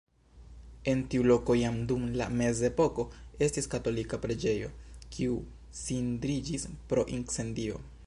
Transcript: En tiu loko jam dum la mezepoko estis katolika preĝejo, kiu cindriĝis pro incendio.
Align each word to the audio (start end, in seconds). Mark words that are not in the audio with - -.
En 0.93 1.03
tiu 1.13 1.25
loko 1.31 1.55
jam 1.59 1.77
dum 1.91 2.07
la 2.21 2.27
mezepoko 2.39 3.07
estis 3.49 3.71
katolika 3.75 4.21
preĝejo, 4.27 4.75
kiu 5.17 5.41
cindriĝis 5.85 6.71
pro 6.93 7.09
incendio. 7.21 7.83